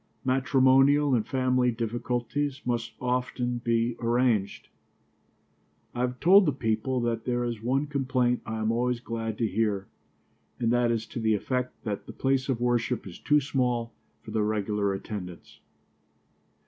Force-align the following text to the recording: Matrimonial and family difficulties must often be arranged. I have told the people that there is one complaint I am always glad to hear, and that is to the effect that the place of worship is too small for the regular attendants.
Matrimonial 0.25 1.13
and 1.13 1.27
family 1.27 1.69
difficulties 1.69 2.63
must 2.65 2.93
often 2.99 3.59
be 3.59 3.95
arranged. 3.99 4.67
I 5.93 5.99
have 5.99 6.19
told 6.19 6.47
the 6.47 6.51
people 6.51 6.99
that 7.01 7.25
there 7.25 7.43
is 7.43 7.61
one 7.61 7.85
complaint 7.85 8.41
I 8.43 8.57
am 8.61 8.71
always 8.71 8.99
glad 8.99 9.37
to 9.37 9.47
hear, 9.47 9.85
and 10.59 10.71
that 10.71 10.89
is 10.89 11.05
to 11.05 11.19
the 11.19 11.35
effect 11.35 11.83
that 11.83 12.07
the 12.07 12.13
place 12.13 12.49
of 12.49 12.59
worship 12.59 13.05
is 13.05 13.19
too 13.19 13.39
small 13.39 13.93
for 14.23 14.31
the 14.31 14.41
regular 14.41 14.91
attendants. 14.91 15.59